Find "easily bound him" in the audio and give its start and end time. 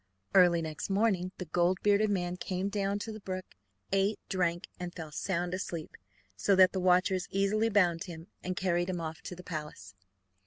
7.29-8.25